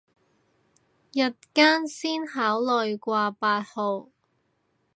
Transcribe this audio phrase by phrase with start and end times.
[1.13, 4.09] 日間先考慮掛八號